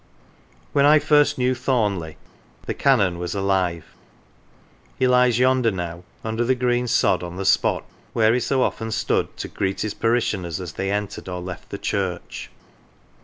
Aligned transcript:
When 0.73 0.83
I 0.87 0.97
first 0.97 1.37
knew 1.37 1.53
Thornleigh" 1.53 2.15
the 2.65 2.73
Canon" 2.73 3.19
was 3.19 3.35
alive. 3.35 3.85
He 4.97 5.05
lies 5.07 5.37
yonder 5.37 5.69
now, 5.69 6.03
under 6.23 6.43
the 6.43 6.55
green 6.55 6.87
sod, 6.87 7.21
on 7.21 7.35
the 7.35 7.45
spot 7.45 7.85
where 8.13 8.33
he 8.33 8.39
so 8.39 8.63
often 8.63 8.89
stood 8.89 9.37
to 9.37 9.47
greet 9.47 9.81
his 9.81 9.93
parishioners 9.93 10.59
as 10.59 10.73
they 10.73 10.89
entered 10.89 11.29
or 11.29 11.39
left 11.39 11.69
the 11.69 11.77
church. 11.77 12.49